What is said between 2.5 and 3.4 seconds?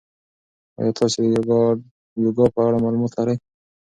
په اړه معلومات لرئ؟